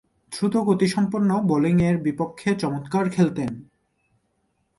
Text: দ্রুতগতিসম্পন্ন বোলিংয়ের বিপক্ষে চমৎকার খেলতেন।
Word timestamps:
দ্রুতগতিসম্পন্ন 0.31 1.29
বোলিংয়ের 1.41 1.95
বিপক্ষে 1.97 2.49
চমৎকার 2.55 3.05
খেলতেন। 3.09 3.51